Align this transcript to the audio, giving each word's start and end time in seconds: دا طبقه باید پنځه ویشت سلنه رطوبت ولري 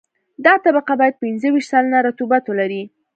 دا 0.45 0.53
طبقه 0.65 0.93
باید 0.99 1.19
پنځه 1.23 1.47
ویشت 1.51 1.69
سلنه 1.73 1.99
رطوبت 2.07 2.43
ولري 2.47 2.83